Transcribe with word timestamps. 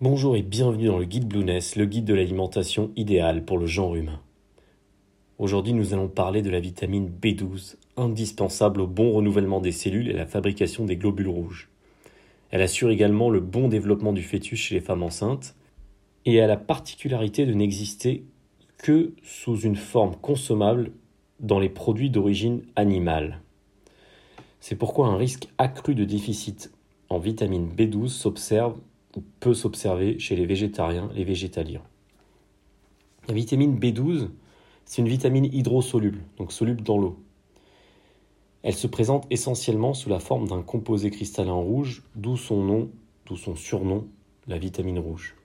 Bonjour 0.00 0.36
et 0.36 0.42
bienvenue 0.42 0.86
dans 0.86 0.98
le 1.00 1.06
guide 1.06 1.26
Blueness, 1.26 1.74
le 1.74 1.84
guide 1.84 2.04
de 2.04 2.14
l'alimentation 2.14 2.92
idéale 2.94 3.44
pour 3.44 3.58
le 3.58 3.66
genre 3.66 3.96
humain. 3.96 4.20
Aujourd'hui, 5.40 5.72
nous 5.72 5.92
allons 5.92 6.06
parler 6.06 6.40
de 6.40 6.50
la 6.50 6.60
vitamine 6.60 7.10
B12, 7.10 7.74
indispensable 7.96 8.80
au 8.80 8.86
bon 8.86 9.10
renouvellement 9.10 9.60
des 9.60 9.72
cellules 9.72 10.08
et 10.08 10.12
la 10.12 10.24
fabrication 10.24 10.84
des 10.84 10.96
globules 10.96 11.26
rouges. 11.26 11.68
Elle 12.52 12.62
assure 12.62 12.90
également 12.90 13.28
le 13.28 13.40
bon 13.40 13.66
développement 13.66 14.12
du 14.12 14.22
fœtus 14.22 14.60
chez 14.60 14.76
les 14.76 14.80
femmes 14.80 15.02
enceintes 15.02 15.56
et 16.26 16.40
a 16.40 16.46
la 16.46 16.56
particularité 16.56 17.44
de 17.44 17.54
n'exister 17.54 18.22
que 18.76 19.14
sous 19.24 19.58
une 19.58 19.74
forme 19.74 20.14
consommable 20.14 20.92
dans 21.40 21.58
les 21.58 21.70
produits 21.70 22.10
d'origine 22.10 22.62
animale. 22.76 23.40
C'est 24.60 24.76
pourquoi 24.76 25.08
un 25.08 25.16
risque 25.16 25.48
accru 25.58 25.96
de 25.96 26.04
déficit 26.04 26.72
en 27.08 27.18
vitamine 27.18 27.68
B12 27.76 28.10
s'observe 28.10 28.78
peut 29.40 29.54
s'observer 29.54 30.18
chez 30.18 30.36
les 30.36 30.46
végétariens, 30.46 31.10
les 31.14 31.24
végétaliens. 31.24 31.82
La 33.28 33.34
vitamine 33.34 33.78
B12, 33.78 34.28
c'est 34.84 35.02
une 35.02 35.08
vitamine 35.08 35.44
hydrosoluble, 35.44 36.20
donc 36.38 36.52
soluble 36.52 36.82
dans 36.82 36.98
l'eau. 36.98 37.18
Elle 38.62 38.74
se 38.74 38.86
présente 38.86 39.26
essentiellement 39.30 39.94
sous 39.94 40.08
la 40.08 40.18
forme 40.18 40.48
d'un 40.48 40.62
composé 40.62 41.10
cristallin 41.10 41.52
rouge, 41.52 42.02
d'où 42.16 42.36
son 42.36 42.62
nom, 42.62 42.90
d'où 43.26 43.36
son 43.36 43.54
surnom, 43.54 44.06
la 44.46 44.58
vitamine 44.58 44.98
rouge. 44.98 45.36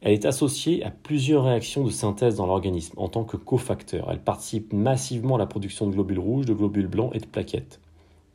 Elle 0.00 0.12
est 0.12 0.24
associée 0.24 0.84
à 0.84 0.90
plusieurs 0.90 1.44
réactions 1.44 1.84
de 1.84 1.90
synthèse 1.90 2.36
dans 2.36 2.46
l'organisme 2.46 2.94
en 2.98 3.08
tant 3.08 3.24
que 3.24 3.36
cofacteur. 3.36 4.08
Elle 4.10 4.22
participe 4.22 4.72
massivement 4.72 5.34
à 5.34 5.38
la 5.38 5.46
production 5.46 5.86
de 5.86 5.92
globules 5.92 6.20
rouges, 6.20 6.46
de 6.46 6.54
globules 6.54 6.86
blancs 6.86 7.10
et 7.14 7.18
de 7.18 7.26
plaquettes. 7.26 7.80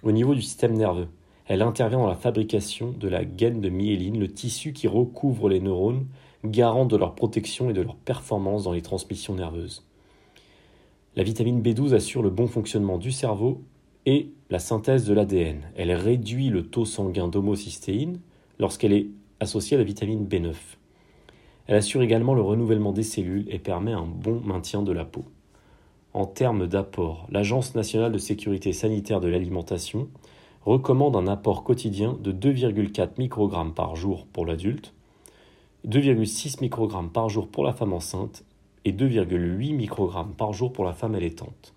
Au 0.03 0.11
niveau 0.11 0.35
du 0.35 0.41
système 0.41 0.73
nerveux, 0.73 1.07
elle 1.47 1.61
intervient 1.61 1.99
dans 1.99 2.07
la 2.07 2.15
fabrication 2.15 2.91
de 2.91 3.07
la 3.07 3.25
gaine 3.25 3.61
de 3.61 3.69
myéline, 3.69 4.19
le 4.19 4.31
tissu 4.31 4.73
qui 4.73 4.87
recouvre 4.87 5.49
les 5.49 5.59
neurones, 5.59 6.07
garant 6.45 6.85
de 6.85 6.97
leur 6.97 7.15
protection 7.15 7.69
et 7.69 7.73
de 7.73 7.81
leur 7.81 7.95
performance 7.95 8.63
dans 8.63 8.71
les 8.71 8.81
transmissions 8.81 9.35
nerveuses. 9.35 9.85
La 11.15 11.23
vitamine 11.23 11.61
B12 11.61 11.93
assure 11.93 12.23
le 12.23 12.29
bon 12.29 12.47
fonctionnement 12.47 12.97
du 12.97 13.11
cerveau 13.11 13.61
et 14.05 14.29
la 14.49 14.59
synthèse 14.59 15.05
de 15.05 15.13
l'ADN. 15.13 15.61
Elle 15.75 15.91
réduit 15.91 16.49
le 16.49 16.63
taux 16.63 16.85
sanguin 16.85 17.27
d'homocystéine 17.27 18.19
lorsqu'elle 18.59 18.93
est 18.93 19.07
associée 19.39 19.75
à 19.75 19.79
la 19.79 19.85
vitamine 19.85 20.25
B9. 20.25 20.53
Elle 21.67 21.75
assure 21.75 22.01
également 22.01 22.33
le 22.33 22.41
renouvellement 22.41 22.91
des 22.91 23.03
cellules 23.03 23.45
et 23.49 23.59
permet 23.59 23.93
un 23.93 24.05
bon 24.05 24.41
maintien 24.43 24.81
de 24.81 24.91
la 24.91 25.05
peau. 25.05 25.23
En 26.13 26.25
termes 26.25 26.67
d'apport, 26.67 27.27
l'Agence 27.31 27.73
nationale 27.73 28.11
de 28.11 28.17
sécurité 28.17 28.73
sanitaire 28.73 29.19
de 29.19 29.27
l'alimentation 29.27 30.09
recommande 30.65 31.15
un 31.15 31.27
apport 31.27 31.63
quotidien 31.63 32.17
de 32.19 32.31
2,4 32.31 33.11
microgrammes 33.17 33.73
par 33.73 33.95
jour 33.95 34.27
pour 34.27 34.45
l'adulte, 34.45 34.93
2,6 35.87 36.61
microgrammes 36.61 37.09
par 37.09 37.29
jour 37.29 37.47
pour 37.47 37.63
la 37.63 37.73
femme 37.73 37.93
enceinte 37.93 38.43
et 38.85 38.93
2,8 38.93 39.73
microgrammes 39.73 40.33
par 40.33 40.53
jour 40.53 40.71
pour 40.71 40.85
la 40.85 40.93
femme 40.93 41.15
allaitante. 41.15 41.73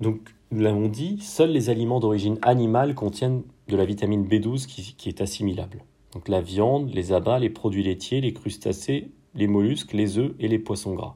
Donc, 0.00 0.34
nous 0.50 0.62
l'avons 0.62 0.88
dit, 0.88 1.18
seuls 1.20 1.50
les 1.50 1.70
aliments 1.70 2.00
d'origine 2.00 2.38
animale 2.42 2.94
contiennent 2.94 3.42
de 3.68 3.76
la 3.76 3.84
vitamine 3.84 4.26
B12 4.26 4.66
qui, 4.66 5.08
est 5.08 5.20
assimilable. 5.20 5.84
Donc 6.12 6.28
la 6.28 6.40
viande, 6.40 6.90
les 6.92 7.12
abats, 7.12 7.38
les 7.38 7.50
produits 7.50 7.84
laitiers, 7.84 8.20
les 8.20 8.32
crustacés, 8.32 9.10
les 9.34 9.46
mollusques, 9.46 9.92
les 9.92 10.18
œufs 10.18 10.32
et 10.40 10.48
les 10.48 10.58
poissons 10.58 10.94
gras. 10.94 11.14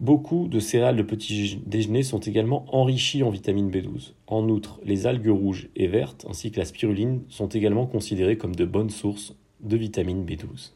Beaucoup 0.00 0.48
de 0.48 0.60
céréales 0.60 0.96
de 0.96 1.02
petit 1.02 1.60
déjeuner 1.66 2.02
sont 2.02 2.20
également 2.20 2.64
enrichies 2.74 3.22
en 3.22 3.28
vitamine 3.28 3.70
B12. 3.70 4.14
En 4.28 4.48
outre, 4.48 4.80
les 4.82 5.06
algues 5.06 5.28
rouges 5.28 5.68
et 5.76 5.88
vertes 5.88 6.24
ainsi 6.26 6.50
que 6.50 6.58
la 6.58 6.64
spiruline 6.64 7.22
sont 7.28 7.48
également 7.48 7.86
considérées 7.86 8.38
comme 8.38 8.56
de 8.56 8.64
bonnes 8.64 8.88
sources 8.88 9.36
de 9.60 9.76
vitamine 9.76 10.24
B12. 10.24 10.72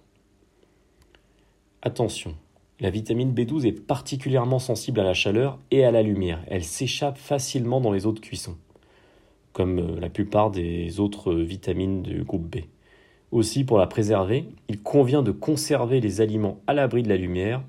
Attention, 1.81 2.34
la 2.81 2.91
vitamine 2.91 3.33
B12 3.33 3.66
est 3.66 3.87
particulièrement 3.87 4.59
sensible 4.59 5.00
à 5.00 5.04
la 5.04 5.15
chaleur 5.15 5.59
et 5.71 5.87
à 5.87 5.91
la 5.91 6.03
lumière. 6.03 6.44
Elle 6.48 6.65
s'échappe 6.65 7.16
facilement 7.16 7.81
dans 7.81 7.93
les 7.93 8.04
eaux 8.04 8.12
de 8.12 8.21
cuisson, 8.21 8.59
comme 9.54 9.78
euh, 9.78 10.00
la 10.00 10.10
plupart 10.10 10.50
des 10.50 11.00
autres 11.00 11.32
vitamines 11.32 12.03
du 12.03 12.25
groupe 12.25 12.54
B. 12.54 12.65
Aussi, 13.32 13.65
pour 13.65 13.78
la 13.78 13.87
préserver, 13.87 14.44
il 14.69 14.82
convient 14.82 15.22
de 15.22 15.32
conserver 15.32 16.03
les 16.03 16.21
aliments 16.21 16.60
à 16.66 16.75
l'abri 16.75 17.03
de 17.03 17.09
la 17.09 17.16
lumière 17.16 17.65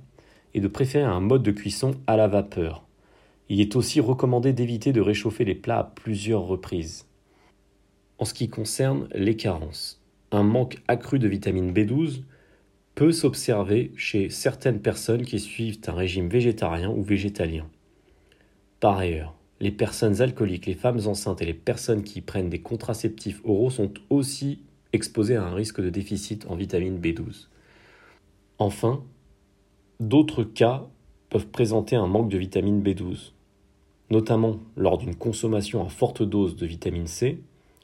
et 0.55 0.61
de 0.61 0.67
préférer 0.69 1.03
un 1.03 1.19
mode 1.19 1.43
de 1.43 1.51
cuisson 1.51 1.91
à 2.07 2.15
la 2.15 2.29
vapeur. 2.29 2.87
Il 3.49 3.59
est 3.59 3.75
aussi 3.75 3.99
recommandé 3.99 4.53
d'éviter 4.53 4.93
de 4.93 5.01
réchauffer 5.01 5.43
les 5.43 5.53
plats 5.53 5.79
à 5.79 5.83
plusieurs 5.83 6.43
reprises. 6.43 7.05
En 8.17 8.25
ce 8.25 8.33
qui 8.33 8.47
concerne 8.47 9.09
les 9.13 9.35
carences, 9.35 10.01
un 10.31 10.43
manque 10.43 10.81
accru 10.87 11.19
de 11.19 11.27
vitamine 11.27 11.73
B12 11.73 12.23
peut 12.95 13.11
s'observer 13.11 13.91
chez 13.97 14.29
certaines 14.29 14.79
personnes 14.79 15.25
qui 15.25 15.41
suivent 15.41 15.81
un 15.87 15.91
régime 15.91 16.29
végétarien 16.29 16.89
ou 16.89 17.03
végétalien. 17.03 17.67
Par 18.79 18.97
ailleurs, 18.97 19.35
les 19.59 19.71
personnes 19.71 20.21
alcooliques, 20.21 20.67
les 20.67 20.73
femmes 20.73 21.01
enceintes 21.05 21.41
et 21.41 21.45
les 21.45 21.53
personnes 21.53 22.03
qui 22.03 22.21
prennent 22.21 22.49
des 22.49 22.61
contraceptifs 22.61 23.41
oraux 23.43 23.69
sont 23.69 23.93
aussi 24.09 24.59
exposées 24.93 25.35
à 25.35 25.43
un 25.43 25.53
risque 25.53 25.81
de 25.81 25.89
déficit 25.89 26.45
en 26.47 26.55
vitamine 26.55 26.99
B12. 26.99 27.49
Enfin, 28.57 29.03
D'autres 30.01 30.43
cas 30.43 30.89
peuvent 31.29 31.47
présenter 31.47 31.95
un 31.95 32.07
manque 32.07 32.29
de 32.29 32.37
vitamine 32.37 32.83
B12, 32.83 33.31
notamment 34.09 34.59
lors 34.75 34.97
d'une 34.97 35.15
consommation 35.15 35.85
à 35.85 35.87
forte 35.87 36.21
dose 36.21 36.57
de 36.57 36.65
vitamine 36.65 37.07
C, 37.07 37.39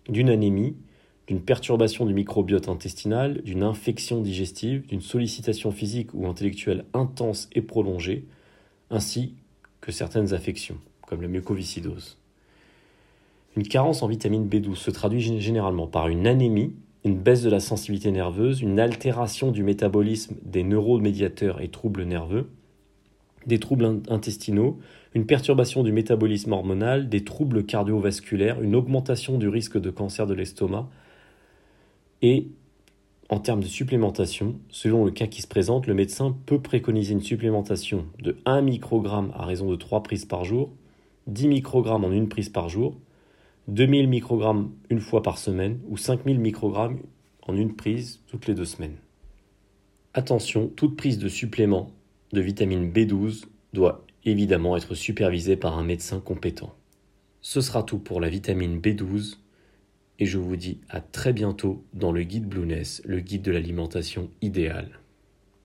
d'une 0.10 0.28
anémie, 0.30 0.76
d'une 1.28 1.42
perturbation 1.42 2.06
du 2.06 2.14
microbiote 2.14 2.68
intestinal, 2.68 3.42
d'une 3.44 3.64
infection 3.64 4.20
digestive, 4.20 4.86
d'une 4.88 5.00
sollicitation 5.00 5.72
physique 5.72 6.14
ou 6.14 6.28
intellectuelle 6.28 6.84
intense 6.94 7.48
et 7.54 7.62
prolongée, 7.62 8.26
ainsi 8.90 9.36
que 9.80 9.94
certaines 9.94 10.34
affections, 10.34 10.80
comme 11.08 11.22
la 11.22 11.30
mucoviscidose. 11.30 12.18
Une 13.56 13.68
carence 13.68 14.04
en 14.04 14.08
vitamine 14.08 14.50
B12 14.50 14.76
se 14.76 14.92
traduit 14.92 15.22
généralement 15.40 15.88
par 15.88 16.10
une 16.10 16.28
anémie 16.28 16.74
une 17.04 17.18
baisse 17.18 17.42
de 17.42 17.50
la 17.50 17.60
sensibilité 17.60 18.12
nerveuse, 18.12 18.62
une 18.62 18.80
altération 18.80 19.52
du 19.52 19.64
métabolisme 19.64 20.36
des 20.44 20.64
neuromédiateurs 20.64 21.62
et 21.62 21.70
troubles 21.70 22.04
nerveux, 22.04 22.50
des 23.48 23.60
troubles 23.60 24.02
intestinaux, 24.08 24.80
une 25.16 25.26
perturbation 25.26 25.84
du 25.84 25.92
métabolisme 25.92 26.52
hormonal, 26.52 27.10
des 27.10 27.24
troubles 27.24 27.66
cardiovasculaires, 27.66 28.62
une 28.62 28.76
augmentation 28.76 29.38
du 29.38 29.48
risque 29.48 29.80
de 29.80 29.90
cancer 29.90 30.28
de 30.28 30.36
l'estomac. 30.36 30.90
Et 32.22 32.50
en 33.30 33.40
termes 33.40 33.62
de 33.62 33.68
supplémentation, 33.68 34.60
selon 34.70 35.04
le 35.04 35.12
cas 35.12 35.26
qui 35.26 35.42
se 35.42 35.48
présente, 35.48 35.88
le 35.88 35.96
médecin 35.96 36.36
peut 36.46 36.62
préconiser 36.62 37.14
une 37.14 37.22
supplémentation 37.22 38.06
de 38.22 38.38
1 38.46 38.62
microgramme 38.62 39.32
à 39.36 39.46
raison 39.46 39.70
de 39.72 39.76
3 39.76 40.04
prises 40.04 40.26
par 40.26 40.44
jour, 40.46 40.70
10 41.28 41.48
microgrammes 41.48 42.06
en 42.06 42.12
une 42.12 42.30
prise 42.30 42.50
par 42.50 42.70
jour, 42.70 42.96
2000 43.72 44.10
microgrammes 44.10 44.74
une 44.90 45.00
fois 45.00 45.24
par 45.24 45.38
semaine 45.38 45.80
ou 45.88 45.96
5000 45.96 46.38
microgrammes 46.42 47.00
en 47.44 47.56
une 47.56 47.74
prise 47.74 48.20
toutes 48.28 48.46
les 48.48 48.54
deux 48.54 48.66
semaines. 48.66 48.98
Attention, 50.14 50.68
toute 50.68 50.98
prise 50.98 51.18
de 51.20 51.30
supplément 51.30 51.90
de 52.34 52.42
vitamine 52.42 52.92
B12 52.92 53.46
doit 53.72 54.06
évidemment 54.26 54.76
être 54.76 54.94
supervisée 54.94 55.56
par 55.56 55.80
un 55.80 55.86
médecin 55.86 56.20
compétent. 56.20 56.76
Ce 57.40 57.62
sera 57.62 57.82
tout 57.84 57.98
pour 57.98 58.20
la 58.20 58.28
vitamine 58.28 58.82
B12 58.82 59.38
et 60.20 60.26
je 60.26 60.38
vous 60.38 60.58
dis 60.58 60.82
à 60.90 61.00
très 61.00 61.32
bientôt 61.32 61.86
dans 61.94 62.12
le 62.12 62.24
guide 62.24 62.50
Blueness, 62.50 63.02
le 63.06 63.22
guide 63.22 63.44
de 63.44 63.52
l'alimentation 63.52 64.30
idéale. 64.42 65.00